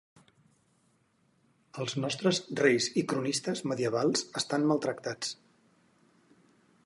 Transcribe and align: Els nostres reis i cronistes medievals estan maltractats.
Els 1.83 1.93
nostres 2.05 2.39
reis 2.61 2.89
i 3.03 3.05
cronistes 3.13 3.63
medievals 3.73 4.25
estan 4.41 4.67
maltractats. 4.71 5.37